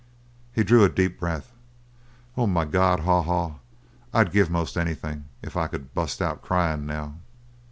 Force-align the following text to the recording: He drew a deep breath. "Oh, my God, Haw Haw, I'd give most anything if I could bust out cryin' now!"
He 0.51 0.63
drew 0.63 0.83
a 0.83 0.89
deep 0.89 1.19
breath. 1.19 1.51
"Oh, 2.35 2.47
my 2.47 2.65
God, 2.65 3.01
Haw 3.01 3.21
Haw, 3.21 3.59
I'd 4.11 4.31
give 4.31 4.49
most 4.49 4.75
anything 4.75 5.25
if 5.43 5.55
I 5.55 5.67
could 5.67 5.93
bust 5.93 6.23
out 6.23 6.41
cryin' 6.41 6.87
now!" 6.87 7.17